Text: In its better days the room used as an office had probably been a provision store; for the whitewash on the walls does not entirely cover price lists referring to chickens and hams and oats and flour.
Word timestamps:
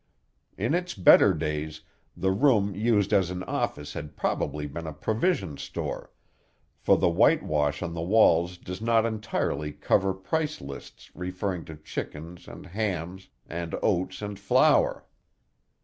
In 0.57 0.73
its 0.73 0.95
better 0.95 1.31
days 1.31 1.81
the 2.17 2.31
room 2.31 2.73
used 2.73 3.13
as 3.13 3.29
an 3.29 3.43
office 3.43 3.93
had 3.93 4.17
probably 4.17 4.65
been 4.65 4.87
a 4.87 4.93
provision 4.93 5.57
store; 5.57 6.09
for 6.79 6.97
the 6.97 7.07
whitewash 7.07 7.83
on 7.83 7.93
the 7.93 8.01
walls 8.01 8.57
does 8.57 8.81
not 8.81 9.05
entirely 9.05 9.71
cover 9.71 10.15
price 10.15 10.59
lists 10.59 11.11
referring 11.15 11.65
to 11.65 11.75
chickens 11.75 12.47
and 12.47 12.65
hams 12.65 13.29
and 13.47 13.75
oats 13.83 14.23
and 14.23 14.39
flour. 14.39 15.05